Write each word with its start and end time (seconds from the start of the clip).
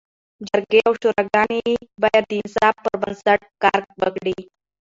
جرګي 0.47 0.79
او 0.87 0.93
شوراګاني 1.01 1.63
باید 2.01 2.23
د 2.27 2.31
انصاف 2.41 2.75
پر 2.83 2.93
بنسټ 3.01 3.41
کار 3.63 3.79
وکړي. 4.01 4.39